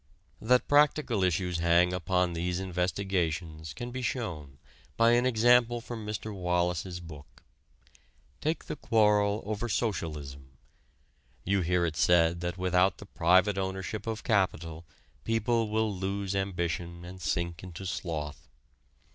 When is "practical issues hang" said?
0.67-1.93